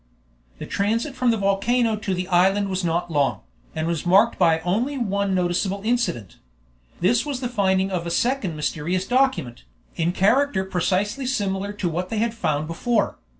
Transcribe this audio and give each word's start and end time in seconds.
The 0.57 0.65
transit 0.65 1.13
from 1.13 1.29
the 1.29 1.37
volcano 1.37 1.95
to 1.95 2.15
the 2.15 2.27
island 2.29 2.69
was 2.69 2.83
not 2.83 3.11
long, 3.11 3.41
and 3.75 3.85
was 3.85 4.03
marked 4.03 4.39
by 4.39 4.59
only 4.61 4.97
one 4.97 5.35
noticeable 5.35 5.81
incident. 5.85 6.37
This 7.01 7.23
was 7.23 7.39
the 7.39 7.47
finding 7.47 7.91
of 7.91 8.07
a 8.07 8.09
second 8.09 8.55
mysterious 8.55 9.05
document, 9.05 9.63
in 9.95 10.11
character 10.11 10.63
precisely 10.63 11.27
similar 11.27 11.71
to 11.73 11.87
what 11.87 12.09
they 12.09 12.17
had 12.17 12.33
found 12.33 12.65
before. 12.65 13.19